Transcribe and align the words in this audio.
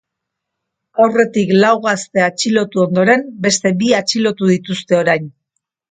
Aurretik 1.05 1.53
lau 1.59 1.69
gazte 1.85 2.25
atxilotu 2.29 2.83
ondoren, 2.87 3.29
beste 3.47 3.77
bi 3.83 3.97
atxilotu 4.03 4.55
dituzte 4.57 5.03
orain. 5.07 5.35